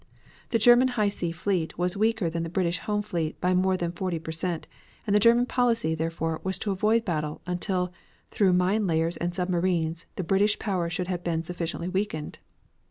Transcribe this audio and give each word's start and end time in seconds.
The 0.49 0.57
German 0.57 0.87
High 0.97 1.09
Sea 1.09 1.31
Fleet 1.31 1.77
was 1.77 1.95
weaker 1.95 2.27
than 2.27 2.41
the 2.41 2.49
British 2.49 2.79
home 2.79 3.03
fleet 3.03 3.39
by 3.39 3.53
more 3.53 3.77
than 3.77 3.91
forty 3.91 4.17
per 4.17 4.31
cent, 4.31 4.65
and 5.05 5.15
the 5.15 5.19
German 5.19 5.45
policy, 5.45 5.93
therefore, 5.93 6.41
was 6.43 6.57
to 6.57 6.71
avoid 6.71 7.03
a 7.03 7.05
battle, 7.05 7.41
until, 7.45 7.93
through 8.31 8.53
mine 8.53 8.87
layers 8.87 9.17
and 9.17 9.31
submarines, 9.31 10.07
the 10.15 10.23
British 10.23 10.57
power 10.57 10.89
should 10.89 11.05
have 11.07 11.23
been 11.23 11.43
sufficiently 11.43 11.87
weakened. 11.87 12.39